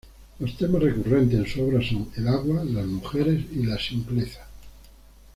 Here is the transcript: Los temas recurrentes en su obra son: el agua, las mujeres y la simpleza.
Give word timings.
Los 0.39 0.57
temas 0.57 0.81
recurrentes 0.81 1.37
en 1.37 1.45
su 1.47 1.61
obra 1.61 1.87
son: 1.87 2.09
el 2.17 2.27
agua, 2.27 2.63
las 2.63 2.87
mujeres 2.87 3.43
y 3.53 3.61
la 3.67 3.77
simpleza. 3.77 4.47